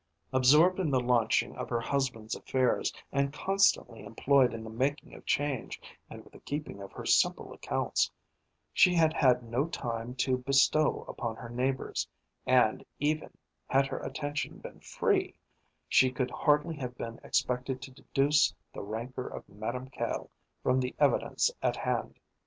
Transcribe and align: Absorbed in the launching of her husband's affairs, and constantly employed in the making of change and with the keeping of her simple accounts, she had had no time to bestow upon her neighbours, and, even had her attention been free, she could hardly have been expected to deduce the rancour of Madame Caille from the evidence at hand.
Absorbed 0.33 0.79
in 0.79 0.89
the 0.89 0.99
launching 0.99 1.55
of 1.55 1.69
her 1.69 1.79
husband's 1.79 2.33
affairs, 2.35 2.91
and 3.11 3.31
constantly 3.31 4.03
employed 4.03 4.51
in 4.51 4.63
the 4.63 4.69
making 4.71 5.13
of 5.13 5.27
change 5.27 5.79
and 6.09 6.23
with 6.23 6.33
the 6.33 6.39
keeping 6.39 6.81
of 6.81 6.91
her 6.91 7.05
simple 7.05 7.53
accounts, 7.53 8.09
she 8.73 8.95
had 8.95 9.13
had 9.13 9.43
no 9.43 9.67
time 9.67 10.15
to 10.15 10.39
bestow 10.39 11.05
upon 11.07 11.35
her 11.35 11.49
neighbours, 11.49 12.07
and, 12.47 12.83
even 12.99 13.29
had 13.67 13.85
her 13.85 13.99
attention 13.99 14.57
been 14.57 14.79
free, 14.79 15.35
she 15.87 16.09
could 16.11 16.31
hardly 16.31 16.75
have 16.77 16.97
been 16.97 17.19
expected 17.23 17.79
to 17.83 17.91
deduce 17.91 18.55
the 18.73 18.81
rancour 18.81 19.27
of 19.27 19.47
Madame 19.47 19.87
Caille 19.91 20.31
from 20.63 20.79
the 20.79 20.95
evidence 20.97 21.51
at 21.61 21.75
hand. 21.75 22.19